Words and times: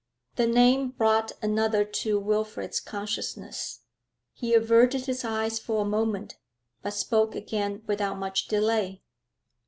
The 0.35 0.47
name 0.47 0.87
brought 0.89 1.33
another 1.43 1.85
to 1.85 2.17
Wilfrid's 2.19 2.79
consciousness; 2.79 3.81
he 4.33 4.55
averted 4.55 5.05
his 5.05 5.23
eyes 5.23 5.59
for 5.59 5.83
a 5.83 5.89
moment, 5.89 6.39
but 6.81 6.95
spoke 6.95 7.35
again 7.35 7.83
without 7.85 8.17
much 8.17 8.47
delay. 8.47 9.03